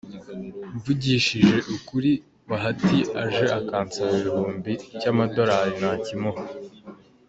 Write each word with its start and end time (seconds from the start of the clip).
Mvugishije 0.75 1.55
ukuri 1.75 2.11
Bahati 2.49 2.97
aje 3.23 3.45
akansaba 3.59 4.09
igihumbi 4.19 4.71
cy'amadorali 4.99 5.73
nakimuha,. 5.81 6.43